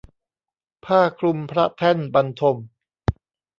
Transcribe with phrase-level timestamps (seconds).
[0.85, 2.57] ผ้าคลุมพระแท่นบรรทม